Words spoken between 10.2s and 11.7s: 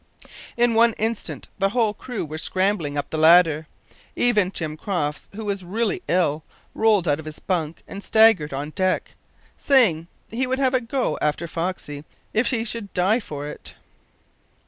he would have a "go after